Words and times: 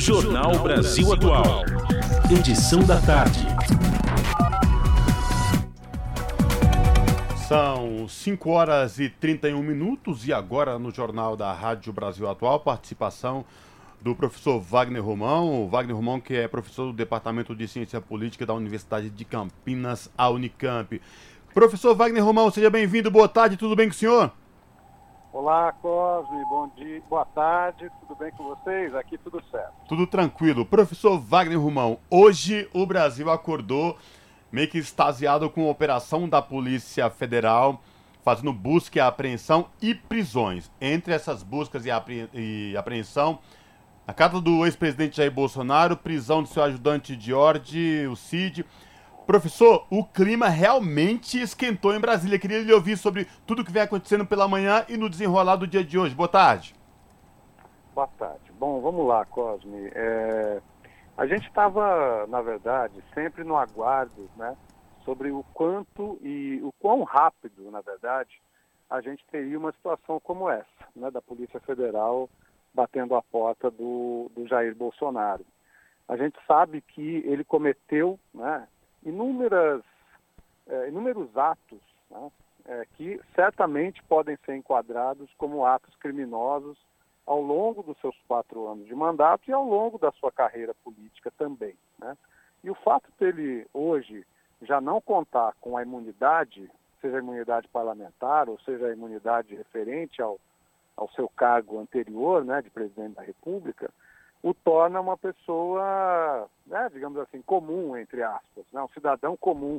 Jornal 0.00 0.58
Brasil 0.60 1.12
Atual. 1.12 1.62
Edição 2.30 2.82
da 2.82 2.98
tarde. 3.02 3.46
São 7.46 8.08
5 8.08 8.50
horas 8.50 8.98
e 8.98 9.10
31 9.10 9.62
minutos 9.62 10.26
e 10.26 10.32
agora 10.32 10.78
no 10.78 10.90
Jornal 10.90 11.36
da 11.36 11.52
Rádio 11.52 11.92
Brasil 11.92 12.26
Atual, 12.30 12.60
participação 12.60 13.44
do 14.00 14.14
professor 14.14 14.58
Wagner 14.58 15.04
Romão. 15.04 15.68
Wagner 15.68 15.94
Romão, 15.94 16.18
que 16.18 16.34
é 16.34 16.48
professor 16.48 16.86
do 16.86 16.94
Departamento 16.94 17.54
de 17.54 17.68
Ciência 17.68 18.00
Política 18.00 18.46
da 18.46 18.54
Universidade 18.54 19.10
de 19.10 19.24
Campinas, 19.26 20.10
a 20.16 20.30
Unicamp. 20.30 20.98
Professor 21.52 21.94
Wagner 21.94 22.24
Romão, 22.24 22.50
seja 22.50 22.70
bem-vindo. 22.70 23.10
Boa 23.10 23.28
tarde, 23.28 23.58
tudo 23.58 23.76
bem 23.76 23.88
com 23.88 23.94
o 23.94 23.98
senhor? 23.98 24.32
Olá, 25.32 25.72
Cosme, 25.80 26.44
bom 26.46 26.68
dia, 26.76 27.00
boa 27.08 27.24
tarde, 27.24 27.88
tudo 28.00 28.18
bem 28.18 28.32
com 28.32 28.42
vocês? 28.44 28.92
Aqui 28.96 29.16
tudo 29.16 29.40
certo. 29.48 29.72
Tudo 29.88 30.04
tranquilo. 30.04 30.66
Professor 30.66 31.20
Wagner 31.20 31.60
Romão, 31.60 32.00
hoje 32.10 32.68
o 32.74 32.84
Brasil 32.84 33.30
acordou 33.30 33.96
meio 34.50 34.68
que 34.68 34.78
extasiado 34.78 35.48
com 35.48 35.68
a 35.68 35.70
operação 35.70 36.28
da 36.28 36.42
Polícia 36.42 37.08
Federal 37.08 37.80
fazendo 38.24 38.52
busca 38.52 38.98
e 38.98 39.00
apreensão 39.00 39.68
e 39.80 39.94
prisões. 39.94 40.68
Entre 40.80 41.14
essas 41.14 41.44
buscas 41.44 41.86
e, 41.86 41.90
apre 41.92 42.28
e 42.34 42.76
apreensão, 42.76 43.38
a 44.06 44.12
casa 44.12 44.40
do 44.40 44.66
ex-presidente 44.66 45.18
Jair 45.18 45.30
Bolsonaro, 45.30 45.96
prisão 45.96 46.42
do 46.42 46.48
seu 46.48 46.64
ajudante 46.64 47.16
George, 47.18 48.04
o 48.08 48.16
Cid, 48.16 48.66
Professor, 49.30 49.86
o 49.88 50.04
clima 50.04 50.48
realmente 50.48 51.40
esquentou 51.40 51.94
em 51.94 52.00
Brasília. 52.00 52.36
Queria 52.36 52.62
lhe 52.62 52.72
ouvir 52.72 52.96
sobre 52.96 53.28
tudo 53.46 53.64
que 53.64 53.70
vem 53.70 53.82
acontecendo 53.82 54.26
pela 54.26 54.48
manhã 54.48 54.84
e 54.88 54.96
no 54.96 55.08
desenrolar 55.08 55.54
do 55.54 55.68
dia 55.68 55.84
de 55.84 55.96
hoje. 55.96 56.16
Boa 56.16 56.28
tarde. 56.28 56.74
Boa 57.94 58.08
tarde. 58.18 58.50
Bom, 58.58 58.80
vamos 58.80 59.06
lá, 59.06 59.24
Cosme. 59.26 59.88
É... 59.94 60.60
A 61.16 61.26
gente 61.28 61.46
estava, 61.46 62.26
na 62.26 62.42
verdade, 62.42 62.94
sempre 63.14 63.44
no 63.44 63.56
aguardo, 63.56 64.28
né, 64.36 64.56
sobre 65.04 65.30
o 65.30 65.44
quanto 65.54 66.18
e 66.22 66.58
o 66.64 66.72
quão 66.80 67.04
rápido, 67.04 67.70
na 67.70 67.82
verdade, 67.82 68.42
a 68.90 69.00
gente 69.00 69.24
teria 69.30 69.56
uma 69.56 69.70
situação 69.70 70.18
como 70.18 70.50
essa, 70.50 70.66
né, 70.96 71.08
da 71.08 71.22
Polícia 71.22 71.60
Federal 71.60 72.28
batendo 72.74 73.14
a 73.14 73.22
porta 73.22 73.70
do, 73.70 74.28
do 74.34 74.48
Jair 74.48 74.74
Bolsonaro. 74.74 75.46
A 76.08 76.16
gente 76.16 76.36
sabe 76.48 76.80
que 76.80 77.22
ele 77.24 77.44
cometeu, 77.44 78.18
né, 78.34 78.66
inúmeras, 79.04 79.82
é, 80.66 80.88
inúmeros 80.88 81.36
atos 81.36 81.80
né, 82.10 82.30
é, 82.66 82.86
que 82.96 83.20
certamente 83.34 84.02
podem 84.04 84.36
ser 84.44 84.56
enquadrados 84.56 85.30
como 85.36 85.64
atos 85.64 85.94
criminosos 85.96 86.78
ao 87.26 87.40
longo 87.40 87.82
dos 87.82 87.98
seus 88.00 88.16
quatro 88.26 88.66
anos 88.66 88.86
de 88.86 88.94
mandato 88.94 89.48
e 89.48 89.52
ao 89.52 89.64
longo 89.64 89.98
da 89.98 90.10
sua 90.12 90.32
carreira 90.32 90.74
política 90.82 91.30
também. 91.38 91.74
Né? 91.98 92.16
E 92.64 92.70
o 92.70 92.74
fato 92.74 93.10
dele 93.18 93.66
hoje 93.72 94.26
já 94.62 94.80
não 94.80 95.00
contar 95.00 95.54
com 95.60 95.76
a 95.76 95.82
imunidade, 95.82 96.70
seja 97.00 97.16
a 97.16 97.20
imunidade 97.20 97.68
parlamentar 97.68 98.48
ou 98.48 98.58
seja 98.60 98.86
a 98.86 98.92
imunidade 98.92 99.54
referente 99.54 100.20
ao, 100.20 100.38
ao 100.96 101.08
seu 101.12 101.28
cargo 101.28 101.78
anterior, 101.78 102.44
né, 102.44 102.60
de 102.60 102.68
presidente 102.68 103.14
da 103.14 103.22
República, 103.22 103.90
o 104.42 104.54
torna 104.54 105.00
uma 105.00 105.16
pessoa, 105.16 106.48
né, 106.66 106.88
digamos 106.92 107.18
assim, 107.18 107.42
comum, 107.42 107.96
entre 107.96 108.22
aspas, 108.22 108.64
né, 108.72 108.82
um 108.82 108.88
cidadão 108.88 109.36
comum. 109.36 109.78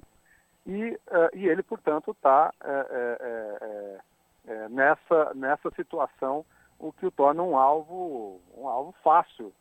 E, 0.66 0.92
uh, 0.92 1.36
e 1.36 1.48
ele, 1.48 1.64
portanto, 1.64 2.12
está 2.12 2.54
é, 2.64 3.18
é, 3.20 4.00
é, 4.48 4.70
nessa, 4.70 5.34
nessa 5.34 5.72
situação, 5.72 6.46
o 6.78 6.92
que 6.92 7.06
o 7.06 7.12
torna 7.12 7.42
um 7.42 7.58
alvo, 7.58 8.40
um 8.56 8.68
alvo 8.68 8.94
fácil 9.04 9.54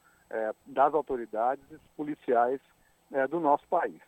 das 0.64 0.94
autoridades 0.94 1.64
policiais 1.96 2.60
do 3.28 3.40
nosso 3.40 3.66
país. 3.66 4.00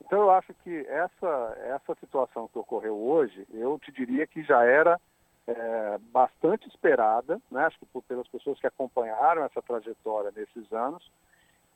Então, 0.00 0.20
eu 0.20 0.30
acho 0.30 0.54
que 0.62 0.86
essa, 0.86 1.58
essa 1.64 1.94
situação 1.96 2.46
que 2.46 2.58
ocorreu 2.58 2.96
hoje, 2.96 3.44
eu 3.52 3.76
te 3.80 3.90
diria 3.90 4.28
que 4.28 4.44
já 4.44 4.62
era 4.62 5.00
é, 5.46 5.98
bastante 6.12 6.68
esperada, 6.68 7.40
né? 7.50 7.64
acho 7.64 7.78
que 7.78 7.86
por, 7.86 8.02
pelas 8.02 8.26
pessoas 8.28 8.58
que 8.58 8.66
acompanharam 8.66 9.44
essa 9.44 9.62
trajetória 9.62 10.32
nesses 10.34 10.72
anos. 10.72 11.10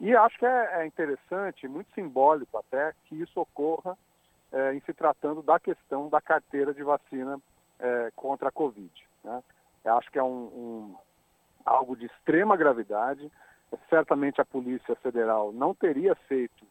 E 0.00 0.14
acho 0.16 0.38
que 0.38 0.46
é, 0.46 0.82
é 0.82 0.86
interessante, 0.86 1.68
muito 1.68 1.92
simbólico 1.94 2.58
até, 2.58 2.92
que 3.04 3.20
isso 3.20 3.40
ocorra 3.40 3.96
é, 4.52 4.74
em 4.74 4.80
se 4.80 4.92
tratando 4.92 5.42
da 5.42 5.60
questão 5.60 6.08
da 6.08 6.20
carteira 6.20 6.74
de 6.74 6.82
vacina 6.82 7.38
é, 7.78 8.10
contra 8.16 8.48
a 8.48 8.52
Covid. 8.52 8.90
Né? 9.22 9.42
Acho 9.84 10.10
que 10.10 10.18
é 10.18 10.22
um, 10.22 10.26
um, 10.26 10.96
algo 11.64 11.96
de 11.96 12.06
extrema 12.06 12.56
gravidade. 12.56 13.30
Certamente 13.88 14.40
a 14.40 14.44
Polícia 14.44 14.96
Federal 14.96 15.52
não 15.52 15.74
teria 15.74 16.14
feito 16.14 16.66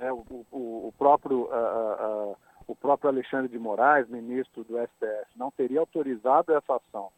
é, 0.00 0.10
o, 0.12 0.24
o, 0.50 0.88
o, 0.88 0.94
próprio. 0.96 1.42
Uh, 1.42 2.32
uh, 2.32 2.36
o 2.68 2.76
próprio 2.76 3.10
Alexandre 3.10 3.48
de 3.48 3.58
Moraes, 3.58 4.08
ministro 4.08 4.62
do 4.62 4.76
STF, 4.78 5.26
não 5.34 5.50
teria 5.50 5.80
autorizado 5.80 6.54
essa 6.54 6.76
ação, 6.76 7.08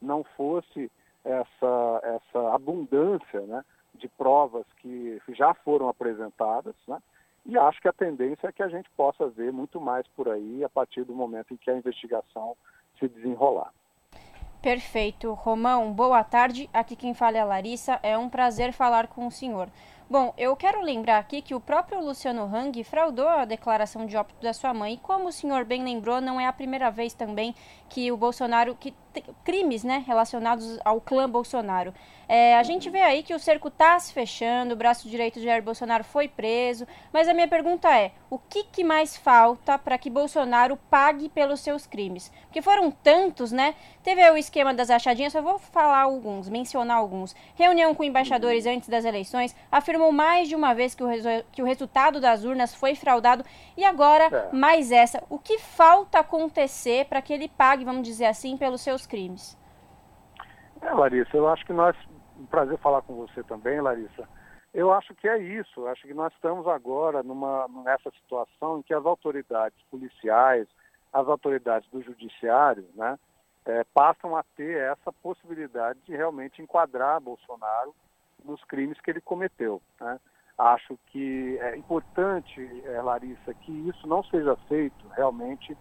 não 0.00 0.22
fosse 0.22 0.90
essa, 1.24 2.00
essa 2.02 2.54
abundância 2.54 3.40
né, 3.40 3.64
de 3.94 4.06
provas 4.06 4.66
que 4.76 5.20
já 5.30 5.54
foram 5.54 5.88
apresentadas, 5.88 6.74
né, 6.86 6.98
e 7.46 7.56
acho 7.56 7.80
que 7.80 7.88
a 7.88 7.92
tendência 7.92 8.48
é 8.48 8.52
que 8.52 8.62
a 8.62 8.68
gente 8.68 8.90
possa 8.90 9.26
ver 9.26 9.50
muito 9.50 9.80
mais 9.80 10.06
por 10.08 10.28
aí 10.28 10.62
a 10.62 10.68
partir 10.68 11.04
do 11.04 11.14
momento 11.14 11.54
em 11.54 11.56
que 11.56 11.70
a 11.70 11.76
investigação 11.76 12.54
se 12.98 13.08
desenrolar. 13.08 13.72
Perfeito. 14.60 15.32
Romão, 15.32 15.92
boa 15.92 16.22
tarde. 16.24 16.68
Aqui 16.74 16.96
quem 16.96 17.14
fala 17.14 17.38
é 17.38 17.40
a 17.40 17.44
Larissa. 17.44 17.98
É 18.02 18.18
um 18.18 18.28
prazer 18.28 18.72
falar 18.72 19.06
com 19.06 19.26
o 19.26 19.30
senhor. 19.30 19.68
Bom, 20.10 20.32
eu 20.38 20.56
quero 20.56 20.80
lembrar 20.80 21.18
aqui 21.18 21.42
que 21.42 21.54
o 21.54 21.60
próprio 21.60 22.02
Luciano 22.02 22.44
Hang 22.44 22.82
fraudou 22.82 23.28
a 23.28 23.44
declaração 23.44 24.06
de 24.06 24.16
óbito 24.16 24.42
da 24.42 24.54
sua 24.54 24.72
mãe. 24.72 24.94
E 24.94 24.96
como 24.96 25.28
o 25.28 25.32
senhor 25.32 25.66
bem 25.66 25.84
lembrou, 25.84 26.18
não 26.18 26.40
é 26.40 26.46
a 26.46 26.52
primeira 26.52 26.90
vez 26.90 27.12
também 27.12 27.54
que 27.90 28.10
o 28.10 28.16
Bolsonaro, 28.16 28.74
que 28.74 28.94
crimes 29.44 29.84
né, 29.84 30.04
relacionados 30.06 30.78
ao 30.84 31.00
clã 31.00 31.28
Bolsonaro. 31.28 31.92
É, 32.28 32.56
a 32.56 32.62
gente 32.62 32.90
vê 32.90 33.00
aí 33.00 33.22
que 33.22 33.34
o 33.34 33.38
cerco 33.38 33.68
está 33.68 33.98
se 33.98 34.12
fechando, 34.12 34.74
o 34.74 34.76
braço 34.76 35.08
direito 35.08 35.40
de 35.40 35.46
Jair 35.46 35.62
Bolsonaro 35.62 36.04
foi 36.04 36.28
preso, 36.28 36.86
mas 37.10 37.26
a 37.26 37.32
minha 37.32 37.48
pergunta 37.48 37.88
é: 37.96 38.12
o 38.28 38.38
que, 38.38 38.64
que 38.64 38.84
mais 38.84 39.16
falta 39.16 39.78
para 39.78 39.96
que 39.96 40.10
Bolsonaro 40.10 40.76
pague 40.90 41.30
pelos 41.30 41.60
seus 41.60 41.86
crimes? 41.86 42.30
Porque 42.42 42.60
foram 42.60 42.90
tantos, 42.90 43.50
né? 43.50 43.74
Teve 44.02 44.28
o 44.30 44.36
esquema 44.36 44.74
das 44.74 44.90
achadinhas, 44.90 45.32
só 45.32 45.40
vou 45.40 45.58
falar 45.58 46.02
alguns, 46.02 46.48
mencionar 46.50 46.98
alguns. 46.98 47.34
Reunião 47.54 47.94
com 47.94 48.04
embaixadores 48.04 48.66
antes 48.66 48.88
das 48.88 49.06
eleições, 49.06 49.56
afirmou 49.98 50.12
mais 50.12 50.48
de 50.48 50.54
uma 50.54 50.74
vez 50.74 50.94
que 50.94 51.02
o, 51.02 51.08
que 51.50 51.60
o 51.60 51.64
resultado 51.64 52.20
das 52.20 52.44
urnas 52.44 52.74
foi 52.74 52.94
fraudado, 52.94 53.44
e 53.76 53.84
agora 53.84 54.24
é. 54.24 54.52
mais 54.52 54.92
essa. 54.92 55.22
O 55.28 55.38
que 55.38 55.58
falta 55.58 56.20
acontecer 56.20 57.06
para 57.06 57.20
que 57.20 57.32
ele 57.32 57.48
pague, 57.48 57.84
vamos 57.84 58.02
dizer 58.02 58.26
assim, 58.26 58.56
pelos 58.56 58.80
seus 58.80 59.06
crimes. 59.06 59.58
É, 60.80 60.92
Larissa, 60.92 61.36
eu 61.36 61.48
acho 61.48 61.66
que 61.66 61.72
nós. 61.72 61.96
Um 62.38 62.46
prazer 62.46 62.78
falar 62.78 63.02
com 63.02 63.14
você 63.16 63.42
também, 63.42 63.80
Larissa. 63.80 64.28
Eu 64.72 64.92
acho 64.92 65.12
que 65.16 65.26
é 65.26 65.38
isso. 65.38 65.80
Eu 65.80 65.88
acho 65.88 66.06
que 66.06 66.14
nós 66.14 66.32
estamos 66.34 66.68
agora 66.68 67.20
numa, 67.24 67.66
nessa 67.84 68.10
situação 68.12 68.78
em 68.78 68.82
que 68.82 68.94
as 68.94 69.04
autoridades 69.04 69.78
policiais, 69.90 70.68
as 71.12 71.26
autoridades 71.26 71.90
do 71.90 72.00
judiciário, 72.00 72.86
né, 72.94 73.18
é, 73.66 73.82
passam 73.92 74.36
a 74.36 74.44
ter 74.56 74.78
essa 74.80 75.12
possibilidade 75.20 75.98
de 76.06 76.14
realmente 76.14 76.62
enquadrar 76.62 77.20
Bolsonaro 77.20 77.92
nos 78.48 78.64
crimes 78.64 79.00
que 79.00 79.10
ele 79.10 79.20
cometeu. 79.20 79.80
Né? 80.00 80.18
Acho 80.56 80.98
que 81.06 81.56
é 81.60 81.76
importante, 81.76 82.60
é, 82.84 83.00
Larissa, 83.00 83.54
que 83.54 83.72
isso 83.88 84.06
não 84.08 84.24
seja 84.24 84.56
feito 84.68 85.06
realmente 85.16 85.76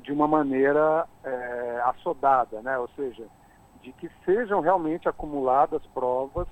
de 0.00 0.12
uma 0.12 0.28
maneira 0.28 1.06
é, 1.24 1.82
assodada, 1.86 2.62
né? 2.62 2.78
ou 2.78 2.88
seja, 2.90 3.26
de 3.80 3.92
que 3.92 4.08
sejam 4.24 4.60
realmente 4.60 5.08
acumuladas 5.08 5.84
provas. 5.88 6.46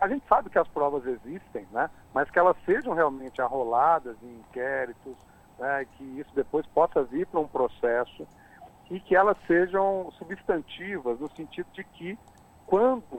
A 0.00 0.08
gente 0.08 0.26
sabe 0.28 0.48
que 0.48 0.58
as 0.58 0.68
provas 0.68 1.04
existem, 1.04 1.66
né? 1.72 1.90
mas 2.14 2.30
que 2.30 2.38
elas 2.38 2.56
sejam 2.64 2.94
realmente 2.94 3.42
arroladas 3.42 4.16
em 4.22 4.38
inquéritos, 4.38 5.16
né? 5.58 5.84
que 5.96 6.04
isso 6.18 6.30
depois 6.34 6.64
possa 6.68 7.02
vir 7.02 7.26
para 7.26 7.40
um 7.40 7.48
processo 7.48 8.26
e 8.90 8.98
que 9.00 9.14
elas 9.14 9.36
sejam 9.46 10.10
substantivas, 10.12 11.20
no 11.20 11.28
sentido 11.36 11.66
de 11.72 11.84
que, 11.84 12.18
quando 12.66 13.18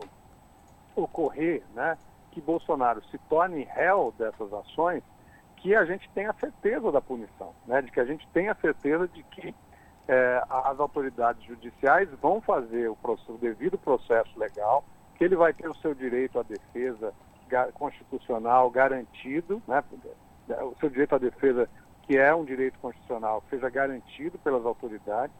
ocorrer 1.02 1.64
né, 1.74 1.98
que 2.32 2.42
Bolsonaro 2.42 3.04
se 3.06 3.18
torne 3.30 3.64
réu 3.64 4.14
dessas 4.18 4.52
ações, 4.54 5.04
que 5.58 5.76
a 5.76 5.86
gente 5.86 6.10
tenha 6.12 6.34
certeza 6.34 6.92
da 6.92 7.02
punição, 7.02 7.54
né? 7.68 7.82
de 7.82 7.92
que 7.92 8.00
a 8.00 8.06
gente 8.06 8.28
tenha 8.30 8.56
certeza 8.56 9.08
de 9.08 9.24
que 9.24 9.54
é, 10.08 10.44
as 10.50 10.80
autoridades 10.80 11.44
judiciais 11.44 12.10
vão 12.22 12.42
fazer 12.42 12.90
o, 12.90 12.96
processo, 12.96 13.34
o, 13.34 13.38
devido 13.38 13.78
processo 13.78 14.38
legal, 14.40 14.84
que 15.16 15.24
ele 15.24 15.36
vai 15.36 15.54
ter 15.54 15.70
o 15.70 15.76
seu 15.76 15.94
direito 15.94 16.40
à 16.40 16.44
defesa 16.44 17.14
constitucional 17.74 18.70
garantido, 18.70 19.62
né? 19.68 19.84
o 20.48 20.76
seu 20.80 20.90
direito 20.90 21.16
à 21.16 21.18
defesa, 21.18 21.68
que 22.04 22.18
é 22.18 22.34
um 22.34 22.46
direito 22.46 22.80
constitucional, 22.80 23.44
seja 23.50 23.70
garantido 23.70 24.38
pelas 24.40 24.66
autoridades 24.66 25.36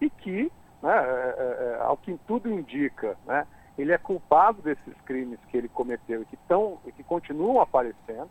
e 0.00 0.08
que, 0.08 0.52
né, 0.82 0.94
é, 0.94 1.76
é 1.78 1.82
ao 1.82 1.96
que 1.96 2.16
tudo 2.26 2.50
indica, 2.50 3.16
né, 3.26 3.46
ele 3.78 3.92
é 3.92 3.98
culpado 3.98 4.62
desses 4.62 4.94
crimes 5.04 5.38
que 5.48 5.56
ele 5.56 5.68
cometeu 5.68 6.22
e 6.22 6.24
que, 6.24 6.36
tão, 6.48 6.78
que 6.94 7.02
continuam 7.02 7.60
aparecendo, 7.60 8.28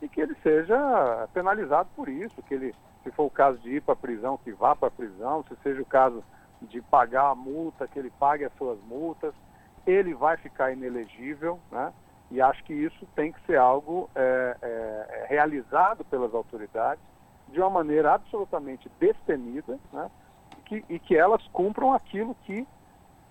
e 0.00 0.08
que 0.08 0.20
ele 0.20 0.34
seja 0.42 1.28
penalizado 1.32 1.88
por 1.94 2.08
isso, 2.08 2.42
que 2.42 2.54
ele, 2.54 2.74
se 3.04 3.10
for 3.12 3.24
o 3.24 3.30
caso 3.30 3.58
de 3.58 3.76
ir 3.76 3.82
para 3.82 3.94
a 3.94 3.96
prisão, 3.96 4.36
que 4.36 4.52
vá 4.52 4.74
para 4.74 4.88
a 4.88 4.90
prisão, 4.90 5.44
se 5.48 5.54
seja 5.62 5.80
o 5.80 5.86
caso 5.86 6.24
de 6.60 6.80
pagar 6.80 7.30
a 7.30 7.34
multa, 7.34 7.86
que 7.86 7.98
ele 7.98 8.10
pague 8.18 8.44
as 8.44 8.52
suas 8.54 8.78
multas, 8.82 9.32
ele 9.86 10.14
vai 10.14 10.36
ficar 10.36 10.72
inelegível, 10.72 11.58
né? 11.70 11.92
E 12.30 12.40
acho 12.40 12.64
que 12.64 12.72
isso 12.72 13.06
tem 13.14 13.30
que 13.30 13.44
ser 13.46 13.58
algo 13.58 14.08
é, 14.14 14.56
é, 14.62 15.26
realizado 15.28 16.04
pelas 16.04 16.32
autoridades 16.34 17.02
de 17.48 17.60
uma 17.60 17.68
maneira 17.68 18.14
absolutamente 18.14 18.90
destemida, 18.98 19.78
né? 19.92 20.10
E 20.58 20.62
que, 20.62 20.84
e 20.88 20.98
que 20.98 21.16
elas 21.16 21.46
cumpram 21.52 21.92
aquilo 21.92 22.34
que, 22.44 22.66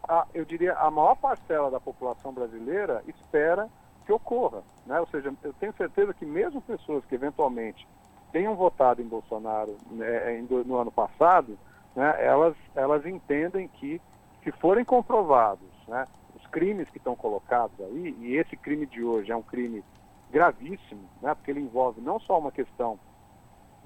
a, 0.07 0.25
eu 0.33 0.45
diria, 0.45 0.73
a 0.73 0.89
maior 0.89 1.15
parcela 1.15 1.69
da 1.69 1.79
população 1.79 2.33
brasileira 2.33 3.03
espera 3.07 3.69
que 4.05 4.11
ocorra. 4.11 4.63
Né? 4.85 4.99
Ou 4.99 5.07
seja, 5.07 5.33
eu 5.43 5.53
tenho 5.53 5.73
certeza 5.73 6.13
que 6.13 6.25
mesmo 6.25 6.61
pessoas 6.61 7.05
que 7.05 7.15
eventualmente 7.15 7.87
tenham 8.31 8.55
votado 8.55 9.01
em 9.01 9.07
Bolsonaro 9.07 9.77
né, 9.91 10.43
no 10.65 10.77
ano 10.77 10.91
passado, 10.91 11.57
né, 11.95 12.15
elas, 12.19 12.55
elas 12.75 13.05
entendem 13.05 13.67
que, 13.67 14.01
se 14.43 14.51
forem 14.53 14.85
comprovados 14.85 15.67
né, 15.87 16.07
os 16.35 16.47
crimes 16.47 16.89
que 16.89 16.97
estão 16.97 17.15
colocados 17.15 17.79
aí, 17.79 18.15
e 18.19 18.35
esse 18.35 18.55
crime 18.55 18.85
de 18.85 19.03
hoje 19.03 19.31
é 19.31 19.35
um 19.35 19.41
crime 19.41 19.83
gravíssimo, 20.31 21.03
né, 21.21 21.35
porque 21.35 21.51
ele 21.51 21.59
envolve 21.59 21.99
não 21.99 22.19
só 22.19 22.39
uma 22.39 22.51
questão 22.51 22.97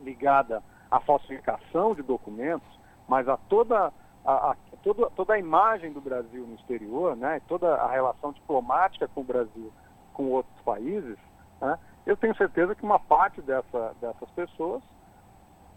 ligada 0.04 0.62
à 0.92 1.00
falsificação 1.00 1.96
de 1.96 2.04
documentos, 2.04 2.68
mas 3.08 3.28
a 3.28 3.38
toda 3.38 3.92
a, 4.26 4.52
a, 4.52 4.56
toda, 4.84 5.10
toda 5.12 5.34
a 5.34 5.40
imagem 5.40 5.94
do 5.94 6.02
Brasil 6.02 6.46
no 6.46 6.56
exterior, 6.56 7.16
né, 7.16 7.42
toda 7.48 7.76
a 7.76 7.90
relação 7.90 8.32
diplomática 8.32 9.08
com 9.08 9.22
o 9.22 9.24
Brasil 9.24 9.72
com 10.14 10.32
outros 10.32 10.62
países, 10.64 11.18
né, 11.62 11.78
eu 12.06 12.18
tenho 12.18 12.36
certeza 12.36 12.76
que 12.76 12.84
uma 12.84 13.00
parte 13.00 13.42
dessa, 13.42 13.96
dessas 14.02 14.30
pessoas, 14.32 14.84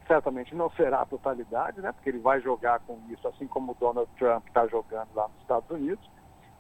certamente 0.06 0.54
não 0.54 0.70
será 0.70 1.02
a 1.02 1.06
totalidade, 1.06 1.80
né, 1.80 1.92
porque 1.92 2.08
ele 2.08 2.18
vai 2.18 2.40
jogar 2.40 2.80
com 2.80 2.98
isso, 3.10 3.28
assim 3.28 3.46
como 3.46 3.72
o 3.72 3.76
Donald 3.78 4.10
Trump 4.18 4.46
está 4.48 4.66
jogando 4.66 5.08
lá 5.14 5.28
nos 5.28 5.40
Estados 5.42 5.70
Unidos, 5.70 6.10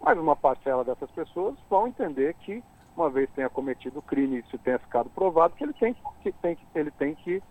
mas 0.00 0.18
uma 0.18 0.36
parcela 0.36 0.84
dessas 0.84 1.10
pessoas 1.10 1.56
vão 1.68 1.88
entender 1.88 2.34
que, 2.34 2.62
uma 2.94 3.08
vez 3.08 3.30
tenha 3.30 3.48
cometido 3.48 4.00
o 4.00 4.02
crime 4.02 4.38
isso 4.40 4.58
tenha 4.58 4.78
ficado 4.78 5.08
provado, 5.10 5.54
que 5.54 5.64
ele 5.64 5.72
tem 5.72 5.94
que, 6.22 6.32
tem 6.32 6.58
ele 6.74 6.90
tem 6.90 7.14
que 7.14 7.42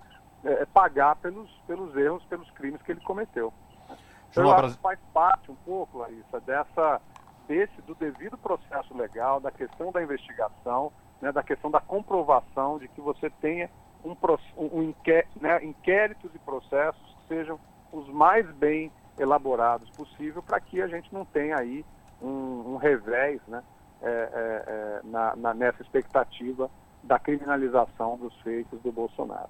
é, 0.44 0.66
pagar 0.66 1.16
pelos, 1.16 1.50
pelos 1.66 1.95
erros, 1.95 2.24
pelos 2.25 2.50
crimes 2.51 2.81
que 2.81 2.92
ele 2.92 3.01
cometeu. 3.01 3.51
Então, 4.42 4.51
eu 4.51 4.66
acho 4.66 4.75
que 4.75 4.81
faz 4.81 5.00
parte 5.13 5.51
um 5.51 5.56
pouco, 5.56 6.00
Larissa, 6.00 6.39
dessa 6.42 7.01
desse, 7.48 7.81
do 7.84 7.95
devido 7.95 8.38
processo 8.38 8.95
legal, 8.95 9.39
da 9.39 9.50
questão 9.50 9.92
da 9.92 10.04
investigação, 10.04 10.92
né, 11.22 11.31
da 11.31 11.42
questão 11.42 11.72
da 11.72 11.80
comprovação 11.80 12.78
de 12.78 12.88
que 12.89 13.01
você 13.01 13.30
tenha 13.42 13.69
um, 14.04 14.16
um 14.57 14.84
inqué, 14.84 15.25
né, 15.39 15.63
inquéritos 15.63 16.30
e 16.36 16.39
processos 16.39 17.01
que 17.01 17.28
sejam 17.30 17.60
os 17.92 18.07
mais 18.10 18.45
bem 18.56 18.92
elaborados 19.18 19.89
possível 19.92 20.44
para 20.44 20.60
que 20.60 20.81
a 20.81 20.88
gente 20.88 21.12
não 21.13 21.25
tenha 21.25 21.57
aí 21.57 21.86
um, 22.22 22.74
um 22.74 22.78
revés 22.78 23.42
né, 23.48 23.63
é, 24.01 24.10
é, 24.10 24.63
é, 24.68 25.01
na, 25.06 25.36
na, 25.36 25.54
nessa 25.54 25.81
expectativa 25.81 26.69
da 27.01 27.18
criminalização 27.18 28.18
dos 28.18 28.36
feitos 28.42 28.80
do 28.81 28.92
Bolsonaro. 28.92 29.50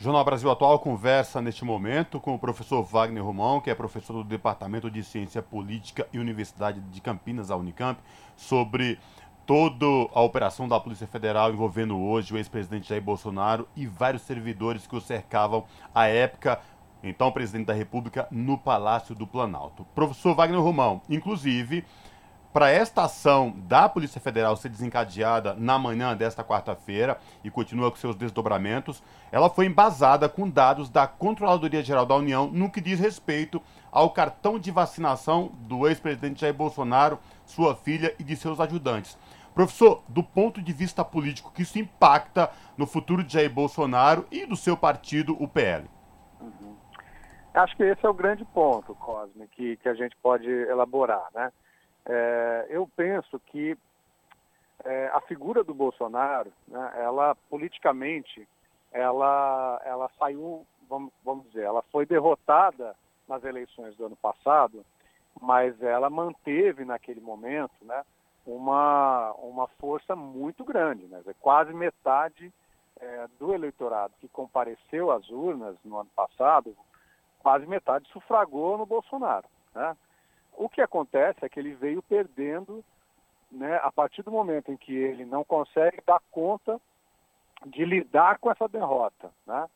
Jornal 0.00 0.24
Brasil 0.24 0.48
Atual 0.48 0.78
conversa 0.78 1.42
neste 1.42 1.64
momento 1.64 2.20
com 2.20 2.32
o 2.32 2.38
professor 2.38 2.84
Wagner 2.84 3.24
Romão, 3.24 3.60
que 3.60 3.68
é 3.68 3.74
professor 3.74 4.12
do 4.12 4.22
Departamento 4.22 4.88
de 4.88 5.02
Ciência 5.02 5.42
Política 5.42 6.06
e 6.12 6.20
Universidade 6.20 6.78
de 6.78 7.00
Campinas, 7.00 7.50
a 7.50 7.56
Unicamp, 7.56 8.00
sobre 8.36 8.96
toda 9.44 9.84
a 10.14 10.22
operação 10.22 10.68
da 10.68 10.78
Polícia 10.78 11.08
Federal 11.08 11.52
envolvendo 11.52 11.98
hoje 11.98 12.32
o 12.32 12.36
ex-presidente 12.36 12.88
Jair 12.88 13.02
Bolsonaro 13.02 13.66
e 13.74 13.88
vários 13.88 14.22
servidores 14.22 14.86
que 14.86 14.94
o 14.94 15.00
cercavam 15.00 15.64
à 15.92 16.06
época, 16.06 16.60
então 17.02 17.32
presidente 17.32 17.66
da 17.66 17.74
República, 17.74 18.28
no 18.30 18.56
Palácio 18.56 19.16
do 19.16 19.26
Planalto. 19.26 19.84
Professor 19.96 20.32
Wagner 20.32 20.60
Romão, 20.60 21.02
inclusive, 21.10 21.84
para 22.58 22.70
esta 22.70 23.04
ação 23.04 23.54
da 23.68 23.88
Polícia 23.88 24.20
Federal 24.20 24.56
ser 24.56 24.68
desencadeada 24.68 25.54
na 25.54 25.78
manhã 25.78 26.16
desta 26.16 26.42
quarta-feira 26.42 27.16
e 27.44 27.52
continua 27.52 27.88
com 27.88 27.96
seus 27.96 28.16
desdobramentos, 28.16 29.00
ela 29.30 29.48
foi 29.48 29.66
embasada 29.66 30.28
com 30.28 30.50
dados 30.50 30.90
da 30.90 31.06
Controladoria 31.06 31.84
Geral 31.84 32.04
da 32.04 32.16
União 32.16 32.48
no 32.48 32.68
que 32.68 32.80
diz 32.80 32.98
respeito 32.98 33.62
ao 33.92 34.10
cartão 34.10 34.58
de 34.58 34.72
vacinação 34.72 35.52
do 35.68 35.86
ex-presidente 35.86 36.40
Jair 36.40 36.52
Bolsonaro, 36.52 37.20
sua 37.46 37.76
filha 37.76 38.12
e 38.18 38.24
de 38.24 38.34
seus 38.34 38.58
ajudantes. 38.58 39.16
Professor, 39.54 40.02
do 40.08 40.24
ponto 40.24 40.60
de 40.60 40.72
vista 40.72 41.04
político, 41.04 41.52
que 41.52 41.62
isso 41.62 41.78
impacta 41.78 42.50
no 42.76 42.88
futuro 42.88 43.22
de 43.22 43.34
Jair 43.34 43.52
Bolsonaro 43.52 44.26
e 44.32 44.44
do 44.44 44.56
seu 44.56 44.76
partido, 44.76 45.40
o 45.40 45.46
PL? 45.46 45.88
Uhum. 46.40 46.74
Acho 47.54 47.76
que 47.76 47.84
esse 47.84 48.04
é 48.04 48.08
o 48.08 48.14
grande 48.14 48.44
ponto, 48.46 48.96
Cosme, 48.96 49.46
que, 49.46 49.76
que 49.76 49.88
a 49.88 49.94
gente 49.94 50.16
pode 50.16 50.50
elaborar, 50.50 51.28
né? 51.32 51.52
É, 52.08 52.66
eu 52.70 52.88
penso 52.96 53.38
que 53.46 53.76
é, 54.84 55.08
a 55.12 55.20
figura 55.20 55.62
do 55.62 55.74
Bolsonaro, 55.74 56.50
né, 56.66 56.92
ela 56.96 57.34
politicamente, 57.50 58.48
ela, 58.90 59.80
ela 59.84 60.10
saiu, 60.18 60.66
vamos, 60.88 61.12
vamos 61.22 61.44
dizer, 61.48 61.64
ela 61.64 61.82
foi 61.92 62.06
derrotada 62.06 62.96
nas 63.28 63.44
eleições 63.44 63.94
do 63.96 64.06
ano 64.06 64.16
passado, 64.16 64.84
mas 65.40 65.80
ela 65.82 66.08
manteve 66.08 66.84
naquele 66.84 67.20
momento 67.20 67.74
né, 67.82 68.02
uma, 68.46 69.32
uma 69.34 69.68
força 69.78 70.16
muito 70.16 70.64
grande, 70.64 71.06
né, 71.06 71.22
quase 71.40 71.74
metade 71.74 72.52
é, 73.00 73.28
do 73.38 73.52
eleitorado 73.52 74.14
que 74.20 74.28
compareceu 74.28 75.10
às 75.10 75.28
urnas 75.28 75.76
no 75.84 75.98
ano 75.98 76.10
passado, 76.16 76.74
quase 77.40 77.66
metade 77.66 78.08
sufragou 78.08 78.78
no 78.78 78.86
Bolsonaro. 78.86 79.46
Né? 79.74 79.96
O 80.58 80.68
que 80.68 80.80
acontece 80.80 81.44
é 81.44 81.48
que 81.48 81.60
ele 81.60 81.74
veio 81.76 82.02
perdendo, 82.02 82.84
né, 83.50 83.76
a 83.76 83.92
partir 83.92 84.22
do 84.22 84.32
momento 84.32 84.72
em 84.72 84.76
que 84.76 84.92
ele 84.92 85.24
não 85.24 85.44
consegue 85.44 86.02
dar 86.04 86.20
conta 86.32 86.80
de 87.64 87.84
lidar 87.84 88.38
com 88.40 88.50
essa 88.50 88.66
derrota, 88.66 89.30
né? 89.46 89.68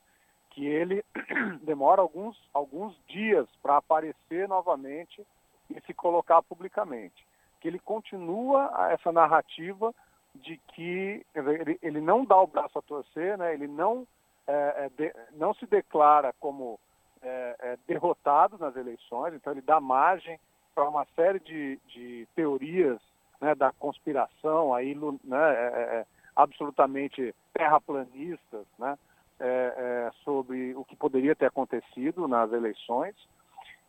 que 0.49 0.65
ele 0.65 1.03
demora 1.63 2.01
alguns, 2.01 2.37
alguns 2.53 2.95
dias 3.07 3.47
para 3.61 3.77
aparecer 3.77 4.47
novamente 4.47 5.25
e 5.69 5.79
se 5.81 5.93
colocar 5.93 6.41
publicamente. 6.43 7.25
Que 7.61 7.69
ele 7.69 7.79
continua 7.79 8.89
essa 8.91 9.11
narrativa 9.11 9.95
de 10.35 10.57
que 10.75 11.25
ele, 11.33 11.79
ele 11.81 12.01
não 12.01 12.25
dá 12.25 12.39
o 12.41 12.47
braço 12.47 12.77
a 12.77 12.81
torcer, 12.81 13.37
né? 13.37 13.53
ele 13.53 13.67
não, 13.67 14.05
é, 14.45 14.53
é, 14.85 14.89
de, 14.89 15.15
não 15.31 15.53
se 15.53 15.65
declara 15.65 16.33
como 16.41 16.77
é, 17.21 17.55
é 17.59 17.77
derrotado 17.87 18.57
nas 18.57 18.75
eleições, 18.75 19.33
então 19.33 19.53
ele 19.53 19.61
dá 19.61 19.79
margem 19.79 20.37
para 20.73 20.87
uma 20.87 21.05
série 21.15 21.39
de, 21.39 21.79
de 21.87 22.27
teorias 22.35 22.99
né, 23.43 23.53
da 23.53 23.71
conspiração 23.73 24.73
aí, 24.73 24.95
né, 25.23 25.53
é, 25.53 25.65
é, 25.65 25.81
é, 25.99 26.05
absolutamente 26.35 27.35
terraplanistas, 27.53 28.65
né, 28.79 28.97
é, 29.39 29.45
é, 29.45 30.11
sobre 30.23 30.73
o 30.75 30.85
que 30.85 30.95
poderia 30.95 31.35
ter 31.35 31.47
acontecido 31.47 32.27
nas 32.27 32.51
eleições. 32.51 33.15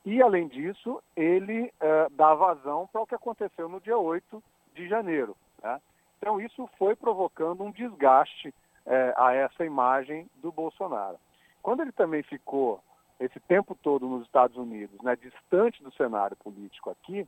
E, 0.04 0.20
além 0.20 0.48
disso, 0.48 1.02
ele 1.16 1.72
é, 1.80 2.08
dá 2.10 2.34
vazão 2.34 2.88
para 2.92 3.00
o 3.00 3.06
que 3.06 3.14
aconteceu 3.14 3.68
no 3.68 3.80
dia 3.80 3.96
8 3.96 4.42
de 4.74 4.88
janeiro. 4.88 5.36
Né? 5.62 5.80
Então, 6.18 6.40
isso 6.40 6.68
foi 6.78 6.94
provocando 6.96 7.62
um 7.62 7.70
desgaste 7.70 8.52
a 9.16 9.32
essa 9.32 9.64
imagem 9.64 10.28
do 10.42 10.52
Bolsonaro. 10.52 11.16
Quando 11.62 11.80
ele 11.80 11.92
também 11.92 12.22
ficou 12.22 12.82
esse 13.20 13.38
tempo 13.40 13.74
todo 13.74 14.08
nos 14.08 14.24
Estados 14.24 14.56
Unidos, 14.56 15.00
né, 15.02 15.16
distante 15.16 15.82
do 15.82 15.92
cenário 15.92 16.36
político 16.36 16.90
aqui, 16.90 17.26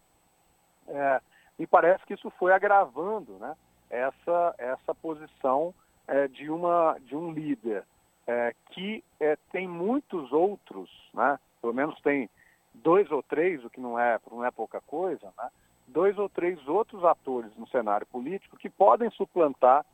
é, 0.89 1.21
me 1.59 1.67
parece 1.67 2.05
que 2.05 2.15
isso 2.15 2.31
foi 2.31 2.53
agravando 2.53 3.33
né, 3.39 3.57
essa, 3.89 4.55
essa 4.59 4.95
posição 4.95 5.75
é, 6.07 6.29
de, 6.29 6.51
uma, 6.51 6.97
de 7.01 7.17
um 7.17 7.33
líder 7.33 7.85
é, 8.27 8.55
que 8.71 9.03
é, 9.21 9.37
tem 9.53 9.69
muitos 9.69 10.33
outros, 10.33 10.91
né, 11.15 11.39
pelo 11.61 11.73
menos 11.73 12.01
tem 12.01 12.29
dois 12.75 13.11
ou 13.11 13.23
três, 13.23 13.65
o 13.65 13.71
que 13.71 13.81
não 13.81 13.99
é, 13.99 14.19
não 14.31 14.45
é 14.45 14.51
pouca 14.51 14.81
coisa, 14.81 15.33
né, 15.39 15.49
dois 15.87 16.19
ou 16.19 16.29
três 16.29 16.67
outros 16.69 17.05
atores 17.05 17.55
no 17.57 17.67
cenário 17.69 18.07
político 18.07 18.57
que 18.57 18.69
podem 18.69 19.11
suplantar 19.11 19.85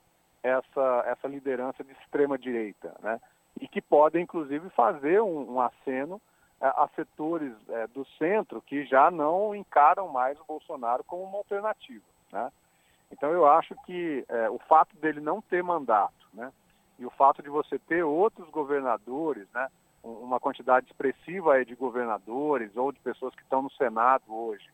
essa, 0.42 1.04
essa 1.06 1.28
liderança 1.28 1.84
de 1.84 1.92
extrema 1.92 2.36
direita, 2.36 2.94
né? 3.00 3.20
E 3.60 3.68
que 3.68 3.80
podem, 3.80 4.22
inclusive, 4.22 4.68
fazer 4.70 5.20
um, 5.20 5.54
um 5.54 5.60
aceno 5.60 6.20
é, 6.60 6.66
a 6.66 6.88
setores 6.94 7.52
é, 7.68 7.86
do 7.88 8.04
centro 8.18 8.62
que 8.62 8.84
já 8.84 9.10
não 9.10 9.54
encaram 9.54 10.08
mais 10.08 10.38
o 10.40 10.44
Bolsonaro 10.44 11.02
como 11.04 11.24
uma 11.24 11.38
alternativa. 11.38 12.04
Né? 12.32 12.52
Então, 13.10 13.30
eu 13.30 13.46
acho 13.46 13.74
que 13.84 14.24
é, 14.28 14.48
o 14.48 14.58
fato 14.60 14.96
dele 14.96 15.20
não 15.20 15.42
ter 15.42 15.62
mandato 15.62 16.26
né, 16.32 16.52
e 16.98 17.04
o 17.04 17.10
fato 17.10 17.42
de 17.42 17.50
você 17.50 17.78
ter 17.80 18.04
outros 18.04 18.48
governadores, 18.50 19.46
né, 19.52 19.68
uma 20.04 20.40
quantidade 20.40 20.86
expressiva 20.86 21.64
de 21.64 21.74
governadores 21.74 22.76
ou 22.76 22.92
de 22.92 23.00
pessoas 23.00 23.34
que 23.34 23.42
estão 23.42 23.62
no 23.62 23.70
Senado 23.72 24.24
hoje, 24.28 24.68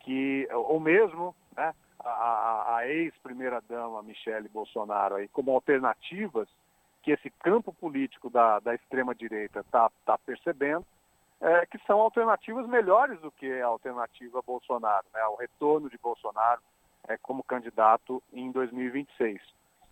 que, 0.00 0.48
ou 0.52 0.80
mesmo 0.80 1.34
né, 1.56 1.74
a, 1.98 2.76
a 2.76 2.88
ex-primeira-dama 2.88 4.02
Michele 4.02 4.48
Bolsonaro 4.48 5.16
aí, 5.16 5.28
como 5.28 5.52
alternativas 5.52 6.48
que 7.02 7.12
esse 7.12 7.30
campo 7.30 7.72
político 7.72 8.28
da, 8.28 8.58
da 8.60 8.74
extrema-direita 8.74 9.60
está 9.60 9.90
tá 10.04 10.18
percebendo, 10.18 10.84
é, 11.40 11.66
que 11.66 11.78
são 11.86 12.00
alternativas 12.00 12.66
melhores 12.66 13.20
do 13.20 13.30
que 13.30 13.60
a 13.60 13.66
alternativa 13.66 14.42
Bolsonaro, 14.42 15.06
né, 15.14 15.24
o 15.26 15.36
retorno 15.36 15.88
de 15.88 15.96
Bolsonaro 15.98 16.60
é, 17.06 17.16
como 17.18 17.44
candidato 17.44 18.22
em 18.32 18.50
2026. 18.50 19.40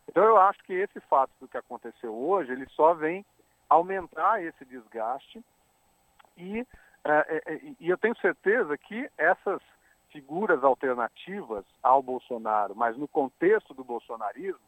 Então 0.08 0.24
eu 0.24 0.38
acho 0.38 0.62
que 0.64 0.72
esse 0.72 1.00
fato 1.00 1.30
do 1.40 1.48
que 1.48 1.56
aconteceu 1.56 2.14
hoje, 2.14 2.52
ele 2.52 2.66
só 2.70 2.94
vem 2.94 3.24
aumentar 3.68 4.42
esse 4.42 4.64
desgaste 4.64 5.44
e, 6.36 6.66
é, 7.04 7.42
é, 7.48 7.54
é 7.54 7.60
e 7.80 7.88
eu 7.88 7.98
tenho 7.98 8.16
certeza 8.18 8.76
que 8.76 9.08
essas 9.16 9.60
figuras 10.10 10.62
alternativas 10.64 11.64
ao 11.82 12.02
Bolsonaro, 12.02 12.74
mas 12.74 12.96
no 12.96 13.08
contexto 13.08 13.74
do 13.74 13.84
bolsonarismo, 13.84 14.60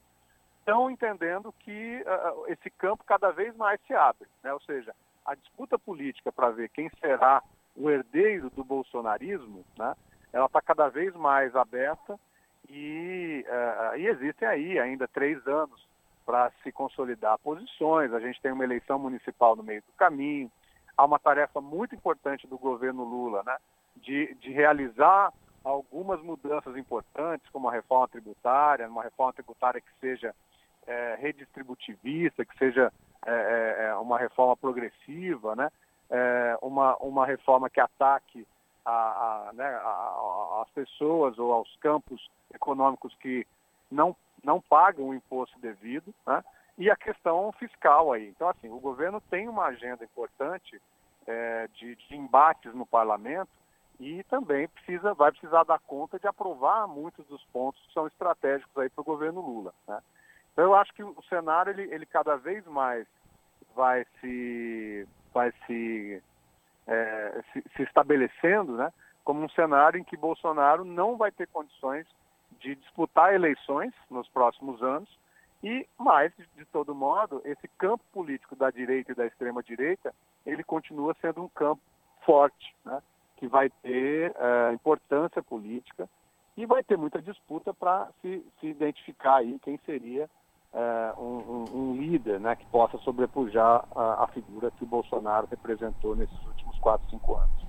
estão 0.68 0.90
entendendo 0.90 1.50
que 1.60 2.02
uh, 2.02 2.52
esse 2.52 2.68
campo 2.68 3.02
cada 3.04 3.30
vez 3.30 3.56
mais 3.56 3.80
se 3.87 3.94
abre. 3.94 4.28
Né? 4.42 4.52
Ou 4.52 4.60
seja, 4.60 4.94
a 5.25 5.34
disputa 5.34 5.78
política 5.78 6.30
para 6.30 6.50
ver 6.50 6.68
quem 6.68 6.90
será 7.00 7.42
o 7.75 7.88
herdeiro 7.88 8.50
do 8.50 8.62
bolsonarismo, 8.62 9.64
né? 9.78 9.94
ela 10.30 10.44
está 10.44 10.60
cada 10.60 10.88
vez 10.88 11.14
mais 11.14 11.56
aberta 11.56 12.20
e, 12.68 13.46
uh, 13.48 13.96
e 13.96 14.06
existem 14.08 14.46
aí 14.46 14.78
ainda 14.78 15.08
três 15.08 15.44
anos 15.46 15.88
para 16.26 16.52
se 16.62 16.70
consolidar 16.70 17.38
posições. 17.38 18.12
A 18.12 18.20
gente 18.20 18.40
tem 18.42 18.52
uma 18.52 18.64
eleição 18.64 18.98
municipal 18.98 19.56
no 19.56 19.62
meio 19.62 19.80
do 19.80 19.92
caminho. 19.96 20.52
Há 20.94 21.06
uma 21.06 21.18
tarefa 21.18 21.62
muito 21.62 21.94
importante 21.94 22.46
do 22.46 22.58
governo 22.58 23.04
Lula, 23.04 23.42
né? 23.42 23.56
de, 23.96 24.34
de 24.34 24.50
realizar 24.50 25.32
algumas 25.64 26.20
mudanças 26.20 26.76
importantes, 26.76 27.48
como 27.50 27.68
a 27.68 27.72
reforma 27.72 28.08
tributária, 28.08 28.87
uma 28.87 29.02
reforma 29.02 29.32
tributária 29.32 29.80
que 29.80 29.90
seja 29.98 30.34
é, 30.88 31.18
redistributivista, 31.21 32.45
que 32.45 32.57
seja 32.59 32.92
é, 33.26 33.30
é, 33.30 33.85
é 33.88 33.95
uma 33.97 34.18
reforma 34.18 34.57
progressiva, 34.57 35.54
né? 35.54 35.68
É, 36.11 36.59
uma, 36.62 36.97
uma 36.97 37.26
reforma 37.26 37.68
que 37.68 37.78
ataque 37.78 38.47
a, 38.85 38.90
a, 38.90 39.52
né, 39.52 39.66
a, 39.66 40.62
as 40.64 40.71
pessoas 40.71 41.38
ou 41.38 41.52
aos 41.52 41.76
campos 41.76 42.30
econômicos 42.54 43.14
que 43.16 43.47
não, 43.90 44.16
não 44.42 44.59
pagam 44.59 45.09
o 45.09 45.14
imposto 45.14 45.59
devido, 45.61 46.14
né? 46.26 46.42
e 46.78 46.90
a 46.90 46.97
questão 46.97 47.52
fiscal 47.52 48.12
aí. 48.12 48.28
Então, 48.28 48.49
assim, 48.49 48.71
o 48.71 48.80
governo 48.80 49.21
tem 49.21 49.49
uma 49.49 49.66
agenda 49.66 50.02
importante 50.02 50.80
é, 51.26 51.68
de, 51.75 51.95
de 51.97 52.16
embates 52.16 52.75
no 52.75 52.87
parlamento 52.87 53.50
e 54.00 54.23
também 54.25 54.68
precisa, 54.68 55.12
vai 55.12 55.33
precisar 55.33 55.64
dar 55.64 55.80
conta 55.80 56.18
de 56.18 56.26
aprovar 56.26 56.87
muitos 56.87 57.26
dos 57.26 57.45
pontos 57.52 57.85
que 57.87 57.92
são 57.92 58.07
estratégicos 58.07 58.76
aí 58.78 58.88
para 58.88 59.02
o 59.02 59.04
governo 59.04 59.40
Lula. 59.40 59.75
Né? 59.87 60.00
Então 60.58 60.66
eu 60.66 60.74
acho 60.74 60.92
que 60.92 61.04
o 61.04 61.22
cenário 61.28 61.70
ele, 61.70 61.82
ele 61.94 62.04
cada 62.04 62.34
vez 62.34 62.66
mais 62.66 63.06
vai 63.76 64.04
se, 64.20 65.06
vai 65.32 65.52
se, 65.64 66.20
é, 66.84 67.44
se, 67.52 67.64
se 67.76 67.82
estabelecendo 67.84 68.72
né, 68.72 68.92
como 69.22 69.44
um 69.44 69.48
cenário 69.50 70.00
em 70.00 70.02
que 70.02 70.16
Bolsonaro 70.16 70.84
não 70.84 71.16
vai 71.16 71.30
ter 71.30 71.46
condições 71.46 72.08
de 72.58 72.74
disputar 72.74 73.32
eleições 73.32 73.94
nos 74.10 74.28
próximos 74.30 74.82
anos 74.82 75.08
e, 75.62 75.86
mais, 75.96 76.32
de, 76.56 76.64
todo 76.64 76.92
modo, 76.92 77.40
esse 77.44 77.68
campo 77.78 78.02
político 78.12 78.56
da 78.56 78.68
direita 78.68 79.12
e 79.12 79.14
da 79.14 79.26
extrema-direita, 79.26 80.12
ele 80.44 80.64
continua 80.64 81.14
sendo 81.20 81.40
um 81.40 81.48
campo 81.48 81.80
forte, 82.26 82.74
né? 82.84 83.00
que 83.36 83.46
vai 83.46 83.70
ter 83.70 84.32
uh, 84.32 84.74
importância 84.74 85.40
política 85.40 86.08
e 86.56 86.66
vai 86.66 86.82
ter 86.82 86.98
muita 86.98 87.22
disputa 87.22 87.72
para 87.72 88.08
se, 88.20 88.44
se, 88.58 88.66
identificar 88.66 89.36
aí 89.36 89.56
quem 89.60 89.78
seria 89.86 90.28
uh, 90.78 91.20
um, 91.20 91.64
um, 91.75 91.97
líder 91.97 92.38
né, 92.40 92.54
que 92.54 92.64
possa 92.66 92.97
sobrepujar 92.99 93.85
a, 93.94 94.25
a, 94.25 94.26
figura 94.28 94.70
que 94.70 94.85
o 94.85 94.87
Bolsonaro 94.87 95.49
representou 95.50 96.14
nesses 96.14 96.38
últimos 96.47 96.78
quatro, 96.78 97.08
cinco 97.11 97.37
anos. 97.37 97.67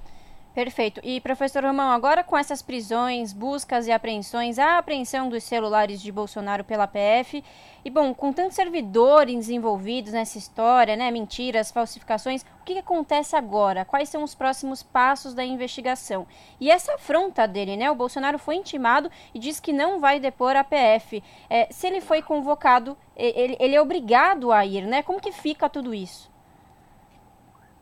Perfeito. 0.53 0.99
E, 1.03 1.21
professor 1.21 1.63
Romão, 1.63 1.91
agora 1.91 2.23
com 2.23 2.35
essas 2.35 2.61
prisões, 2.61 3.31
buscas 3.31 3.85
e 3.85 3.91
apreensões, 3.91 4.57
a 4.57 4.79
apreensão 4.79 5.29
dos 5.29 5.43
celulares 5.43 6.01
de 6.01 6.11
Bolsonaro 6.11 6.63
pela 6.63 6.87
PF, 6.87 7.43
e, 7.85 7.89
bom, 7.89 8.13
com 8.15 8.33
tantos 8.33 8.55
servidores 8.55 9.47
envolvidos 9.47 10.11
nessa 10.11 10.39
história, 10.39 10.95
né, 10.95 11.11
mentiras, 11.11 11.71
falsificações, 11.71 12.41
o 12.41 12.63
que, 12.65 12.73
que 12.73 12.79
acontece 12.79 13.35
agora? 13.35 13.85
Quais 13.85 14.09
são 14.09 14.23
os 14.23 14.33
próximos 14.33 14.81
passos 14.81 15.35
da 15.35 15.45
investigação? 15.45 16.25
E 16.59 16.71
essa 16.71 16.95
afronta 16.95 17.47
dele, 17.47 17.77
né, 17.77 17.89
o 17.91 17.95
Bolsonaro 17.95 18.39
foi 18.39 18.55
intimado 18.55 19.09
e 19.33 19.39
diz 19.39 19.59
que 19.59 19.71
não 19.71 19.99
vai 19.99 20.19
depor 20.19 20.55
a 20.55 20.63
PF. 20.63 21.23
É, 21.47 21.67
se 21.71 21.85
ele 21.85 22.01
foi 22.01 22.23
convocado, 22.23 22.97
ele, 23.15 23.55
ele 23.59 23.75
é 23.75 23.81
obrigado 23.81 24.51
a 24.51 24.65
ir, 24.65 24.85
né? 24.85 25.03
Como 25.03 25.21
que 25.21 25.31
fica 25.31 25.69
tudo 25.69 25.93
isso? 25.93 26.29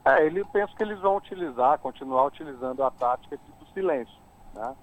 É, 0.08 0.26
ele 0.26 0.44
penso 0.46 0.76
que 0.76 0.84
eles 0.84 1.00
vão 1.00 1.18
utilizar, 1.18 1.80
continuar 1.80 2.26
utilizando 2.26 2.84
a 2.84 2.92
tática 2.92 3.38
do 3.60 3.66
silêncio. 3.74 4.18
Né? 4.54 4.76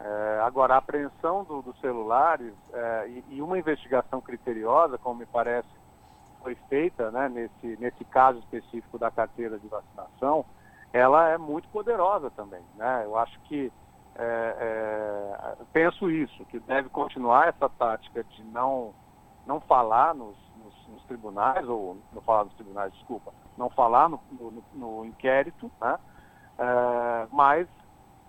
É, 0.00 0.40
agora, 0.42 0.74
a 0.74 0.78
apreensão 0.78 1.44
do, 1.44 1.62
dos 1.62 1.78
celulares 1.80 2.52
é, 2.72 3.08
e, 3.08 3.24
e, 3.36 3.42
uma 3.42 3.58
investigação 3.58 4.20
criteriosa, 4.20 4.98
como 4.98 5.20
me 5.20 5.26
parece 5.26 5.68
foi 6.42 6.56
feita 6.68 7.10
né, 7.12 7.28
nesse, 7.28 7.80
nesse 7.80 8.04
caso 8.06 8.38
específico 8.40 8.98
da 8.98 9.10
carteira 9.10 9.58
de 9.58 9.68
vacinação, 9.68 10.44
ela 10.92 11.28
é 11.28 11.38
muito 11.38 11.68
poderosa 11.68 12.30
também. 12.30 12.62
Né? 12.76 13.02
Eu 13.04 13.16
acho 13.16 13.38
que, 13.42 13.72
é, 14.16 14.56
é 14.58 15.56
penso 15.72 16.10
isso, 16.10 16.44
que 16.46 16.58
deve 16.60 16.88
continuar 16.88 17.48
essa 17.48 17.68
tática 17.68 18.24
de 18.24 18.42
não, 18.44 18.92
não 19.46 19.60
falar 19.60 20.14
nos, 20.14 20.36
tribunais, 21.12 21.68
ou 21.68 21.98
não 22.12 22.22
falar 22.22 22.44
nos 22.44 22.54
tribunais, 22.54 22.92
desculpa, 22.94 23.32
não 23.56 23.68
falar 23.68 24.08
no, 24.08 24.20
no, 24.32 24.64
no 24.74 25.04
inquérito, 25.04 25.70
né? 25.80 25.98
É, 26.58 27.26
mas 27.30 27.68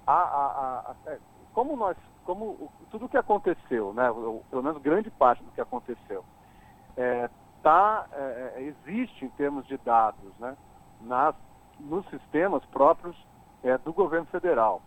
a, 0.06 0.14
a, 0.14 0.96
a, 1.08 1.12
é, 1.12 1.20
como 1.54 1.76
nós, 1.76 1.98
como 2.26 2.72
tudo 2.92 3.06
o 3.06 3.10
que 3.10 3.18
aconteceu, 3.18 3.94
né? 3.94 4.12
Pelo 4.50 4.64
menos 4.64 4.82
grande 4.82 5.10
parte 5.10 5.44
do 5.44 5.52
que 5.52 5.62
aconteceu, 5.62 6.24
é, 6.98 7.30
tá, 7.62 8.06
é, 8.12 8.54
é, 8.56 8.62
existe 8.62 9.26
em 9.26 9.30
termos 9.30 9.66
de 9.66 9.78
dados, 9.78 10.32
né? 10.40 10.58
Nas, 11.02 11.36
nos 11.80 12.06
sistemas 12.10 12.64
próprios 12.66 13.16
é, 13.64 13.78
do 13.78 13.94
governo 13.94 14.28
federal. 14.28 14.82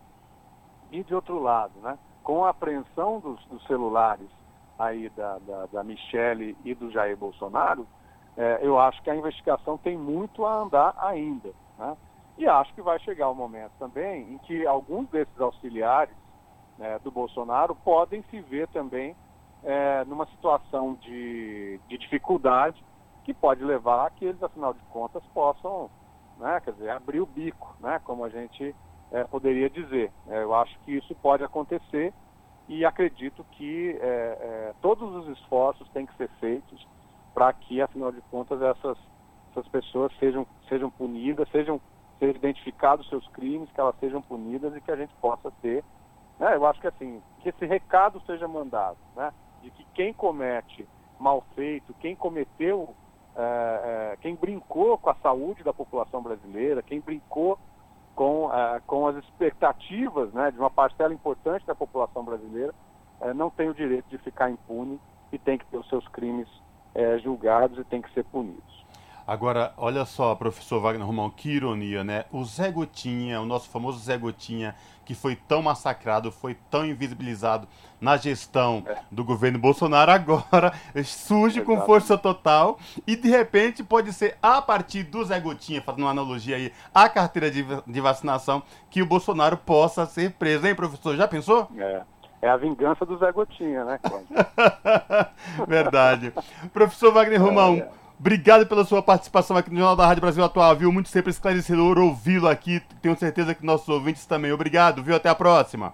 E 0.91 1.03
de 1.03 1.15
outro 1.15 1.41
lado, 1.41 1.73
né? 1.81 1.99
Com 2.23 2.45
a 2.45 2.51
apreensão 2.51 3.21
dos, 3.21 3.45
dos 3.47 3.65
celulares 3.67 4.29
aí 4.79 5.09
da, 5.11 5.39
da, 5.39 5.67
da 5.67 5.85
Michele 5.85 6.57
e 6.65 6.75
do 6.75 6.91
Jair 6.91 7.17
Bolsonaro, 7.17 7.87
é, 8.37 8.59
eu 8.63 8.79
acho 8.79 9.03
que 9.03 9.11
a 9.11 9.17
investigação 9.17 9.79
tem 9.79 9.97
muito 9.97 10.45
a 10.45 10.55
andar 10.55 10.95
ainda. 10.99 11.51
Né? 11.79 11.97
E 12.39 12.47
acho 12.47 12.75
que 12.75 12.83
vai 12.83 12.99
chegar 13.01 13.29
o 13.29 13.33
um 13.33 13.37
momento 13.37 13.73
também 13.79 14.35
em 14.35 14.39
que 14.39 14.67
alguns 14.67 15.09
desses 15.09 15.41
auxiliares 15.41 16.15
né, 16.79 16.99
do 17.03 17.11
Bolsonaro 17.11 17.75
podem 17.75 18.23
se 18.31 18.41
ver 18.41 18.69
também 18.69 19.17
é, 19.65 20.05
numa 20.05 20.27
situação 20.27 20.95
de, 20.95 21.81
de, 21.89 21.97
dificuldade 21.99 22.85
que 23.25 23.33
pode 23.33 23.65
levar 23.65 24.07
a 24.07 24.11
que 24.11 24.25
eles, 24.27 24.43
afinal 24.43 24.75
de 24.75 24.81
contas, 24.91 25.23
possam, 25.33 25.91
né, 26.39 26.61
quer 26.61 26.73
dizer, 26.73 26.91
abrir 26.91 27.21
o 27.21 27.27
bico, 27.27 27.75
né, 27.81 27.99
como 28.05 28.25
a 28.25 28.29
gente 28.29 28.75
é, 29.11 29.25
poderia 29.25 29.71
dizer. 29.71 30.13
É, 30.29 30.43
eu 30.43 30.55
acho 30.55 30.79
que 30.81 30.93
isso 30.93 31.15
pode 31.17 31.43
acontecer 31.43 32.13
e 32.69 32.85
acredito 32.85 33.45
que 33.53 33.97
é, 34.01 34.05
é, 34.05 34.75
todos 34.83 35.15
os 35.15 35.39
esforços 35.39 35.89
têm 35.91 36.07
que 36.07 36.17
ser 36.17 36.29
feitos 36.41 36.87
para 37.33 37.53
que, 37.53 37.81
afinal 37.81 38.11
de 38.11 38.21
contas, 38.23 38.61
essas, 38.61 38.99
essas 39.51 39.69
pessoas 39.69 40.13
sejam, 40.19 40.47
sejam 40.69 40.91
punidas, 40.91 41.49
sejam, 41.51 41.81
sejam 42.19 42.35
identificados 42.35 43.09
seus 43.09 43.27
crimes, 43.29 43.71
que 43.71 43.81
elas 43.81 43.95
sejam 44.01 44.21
punidas 44.21 44.75
e 44.75 44.81
que 44.81 44.91
a 44.91 44.97
gente 44.97 45.15
possa 45.21 45.51
ter. 45.63 45.85
Né? 46.41 46.57
Eu 46.57 46.67
acho 46.67 46.81
que 46.81 46.89
assim, 46.89 47.23
que 47.41 47.51
esse 47.51 47.67
recado 47.67 48.21
seja 48.27 48.49
mandado, 48.49 48.97
né? 49.15 49.33
de 49.63 49.71
que 49.71 49.85
quem 49.95 50.13
comete 50.13 50.89
mal 51.21 51.45
feito, 51.55 51.95
quem 52.01 52.17
cometeu, 52.17 52.95
é, 53.37 54.13
é, 54.13 54.17
quem 54.21 54.35
brincou 54.35 54.99
com 54.99 55.11
a 55.11 55.15
saúde 55.17 55.63
da 55.63 55.73
população 55.73 56.23
brasileira, 56.23 56.83
quem 56.83 57.01
brincou 57.01 57.59
com, 58.17 58.51
com 58.87 59.07
as 59.07 59.17
expectativas 59.17 60.33
né, 60.33 60.51
de 60.51 60.59
uma 60.59 60.71
parcela 60.71 61.13
importante 61.13 61.65
da 61.67 61.75
população 61.75 62.25
brasileira, 62.25 62.75
é, 63.21 63.33
não 63.33 63.51
tem 63.51 63.69
o 63.69 63.75
direito 63.75 64.09
de 64.09 64.19
ficar 64.19 64.51
impune 64.51 64.99
e 65.31 65.39
tem 65.39 65.59
que 65.59 65.67
ter 65.67 65.77
os 65.77 65.89
seus 65.89 66.07
crimes 66.09 66.49
é, 66.95 67.19
julgados 67.19 67.79
e 67.79 67.85
têm 67.85 68.03
que 68.03 68.13
ser 68.13 68.25
punidos. 68.25 68.86
Agora, 69.27 69.73
olha 69.77 70.05
só, 70.05 70.37
professor 70.37 70.81
Wagner 70.81 71.05
Romão, 71.05 71.29
que 71.29 71.51
ironia, 71.51 72.05
né? 72.05 72.27
O 72.31 72.45
Zé 72.45 72.71
Gotinha, 72.71 73.41
o 73.41 73.45
nosso 73.45 73.69
famoso 73.69 73.99
Zé 73.99 74.17
Gotinha, 74.17 74.73
que 75.05 75.15
foi 75.15 75.35
tão 75.35 75.61
massacrado, 75.61 76.31
foi 76.31 76.57
tão 76.71 76.87
invisibilizado 76.87 77.67
na 78.01 78.17
gestão 78.17 78.85
é. 78.87 78.99
do 79.11 79.25
governo 79.25 79.59
Bolsonaro, 79.59 80.13
agora 80.13 80.73
surge 81.05 81.59
Exato. 81.59 81.67
com 81.67 81.85
força 81.85 82.17
total 82.17 82.79
e 83.05 83.17
de 83.17 83.29
repente 83.29 83.83
pode 83.83 84.13
ser 84.13 84.37
a 84.41 84.63
partir 84.63 85.03
do 85.03 85.25
Zé 85.25 85.41
Gotinha, 85.41 85.83
fazendo 85.83 86.03
uma 86.03 86.11
analogia 86.11 86.55
aí, 86.55 86.73
a 86.95 87.09
carteira 87.09 87.51
de, 87.51 87.65
de 87.85 88.01
vacinação, 88.01 88.63
que 88.89 89.03
o 89.03 89.07
Bolsonaro 89.07 89.57
possa 89.57 90.07
ser 90.07 90.33
preso, 90.33 90.69
hein, 90.69 90.75
professor? 90.75 91.17
Já 91.17 91.27
pensou? 91.27 91.69
É. 91.77 92.03
É 92.43 92.49
a 92.49 92.57
vingança 92.57 93.05
do 93.05 93.17
Zé 93.17 93.33
Gotinha, 93.33 93.85
né? 93.85 93.99
Verdade. 95.67 96.33
Professor 96.73 97.11
Wagner 97.11 97.43
Romão, 97.43 97.75
é, 97.75 97.79
é. 97.79 97.91
Obrigado 98.19 98.67
pela 98.67 98.85
sua 98.85 99.03
participação 99.03 99.57
aqui 99.57 99.71
no 99.71 99.77
Jornal 99.77 99.97
da 99.97 100.07
Rádio 100.07 100.23
Brasil 100.23 100.43
Atual, 100.43 100.75
viu? 100.75 100.91
Muito 100.91 101.09
sempre 101.11 101.31
esclarecedor 101.31 101.99
ouvi-lo 101.99 102.49
aqui. 102.49 102.81
Tenho 103.03 103.17
certeza 103.17 103.55
que 103.55 103.65
nossos 103.65 103.89
ouvintes 103.89 104.25
também. 104.25 104.53
Obrigado, 104.53 105.03
viu? 105.03 105.15
Até 105.15 105.29
a 105.29 105.35
próxima. 105.35 105.93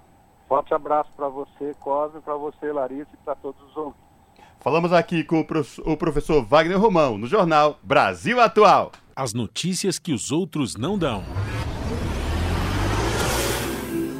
Forte 0.48 0.72
abraço 0.72 1.10
para 1.16 1.28
você, 1.28 1.74
Cosme, 1.80 2.20
para 2.20 2.36
você, 2.36 2.70
Larissa, 2.70 3.10
e 3.12 3.16
para 3.24 3.34
todos 3.34 3.60
os 3.62 3.76
ouvintes. 3.76 4.00
Falamos 4.60 4.92
aqui 4.92 5.24
com 5.24 5.40
o 5.40 5.96
professor 5.96 6.44
Wagner 6.44 6.78
Romão, 6.78 7.18
no 7.18 7.26
Jornal 7.26 7.78
Brasil 7.82 8.40
Atual. 8.40 8.92
As 9.16 9.34
notícias 9.34 9.98
que 9.98 10.12
os 10.12 10.30
outros 10.30 10.76
não 10.76 10.96
dão. 10.96 11.24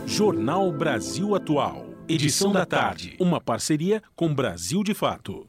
Jornal 0.06 0.73
Brasil 0.73 1.35
Atual. 1.37 1.87
Edição 2.09 2.50
da 2.50 2.66
tarde. 2.66 3.16
Uma 3.21 3.40
parceria 3.40 4.02
com 4.16 4.35
Brasil 4.35 4.82
de 4.82 4.92
Fato. 4.92 5.47